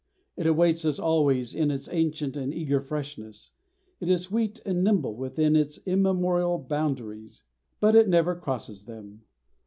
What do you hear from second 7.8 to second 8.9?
it never crosses